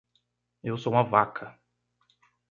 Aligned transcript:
Eu 0.63 0.79
sou 0.79 0.93
uma 0.93 1.03
vaca 1.03 1.55